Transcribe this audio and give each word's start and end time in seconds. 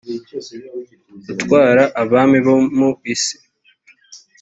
utwara 1.31 1.83
abami 2.01 2.39
bo 2.45 2.55
mu 2.77 2.89
isi 3.13 3.37